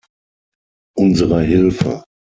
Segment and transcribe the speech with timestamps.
[0.97, 2.03] Unsere Hilfe.